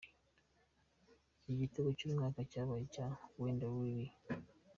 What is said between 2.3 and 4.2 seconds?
cyabaye icya Wendell Lira.